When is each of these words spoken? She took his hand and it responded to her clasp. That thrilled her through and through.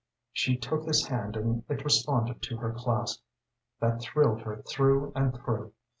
She 0.33 0.57
took 0.57 0.85
his 0.85 1.05
hand 1.05 1.35
and 1.37 1.63
it 1.69 1.83
responded 1.83 2.41
to 2.41 2.57
her 2.57 2.71
clasp. 2.73 3.21
That 3.79 4.01
thrilled 4.01 4.41
her 4.41 4.63
through 4.67 5.11
and 5.15 5.31
through. 5.31 5.73